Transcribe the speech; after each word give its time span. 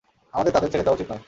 আমাদের 0.33 0.53
তাদের 0.53 0.71
ছেড়ে 0.71 0.83
দেওয়া 0.83 0.95
উচিত 0.95 1.11
নয়। 1.11 1.19